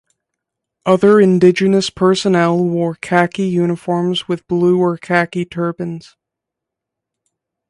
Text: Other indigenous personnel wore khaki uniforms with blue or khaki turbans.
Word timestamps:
Other 0.83 1.19
indigenous 1.19 1.91
personnel 1.91 2.57
wore 2.57 2.95
khaki 2.95 3.43
uniforms 3.45 4.27
with 4.27 4.47
blue 4.47 4.79
or 4.79 4.97
khaki 4.97 5.45
turbans. 5.45 6.15